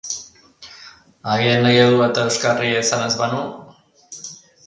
[1.33, 3.45] Haren eredua eta euskarria izan ez banu?